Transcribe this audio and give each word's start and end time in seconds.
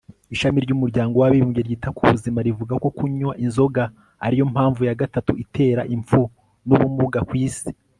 Ishami 0.33 0.57
ryUmuryango 0.65 1.15
wAbibumbye 1.17 1.61
ryita 1.67 1.89
ku 1.97 2.01
Buzima 2.11 2.39
rivuga 2.47 2.73
ko 2.83 2.89
kunywa 2.97 3.33
inzoga 3.43 3.83
ari 4.25 4.35
yo 4.39 4.45
mpamvu 4.53 4.81
ya 4.87 4.97
gatatu 5.01 5.31
itera 5.43 5.81
impfu 5.95 6.21
nubumuga 6.67 7.19
ku 7.29 7.33
isi 7.47 7.69